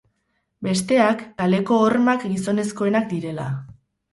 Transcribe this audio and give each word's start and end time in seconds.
Besteak, 0.67 1.21
kaleko 1.41 1.79
hormak 1.89 2.25
gizonezkoenak 2.33 3.07
direla. 3.13 3.47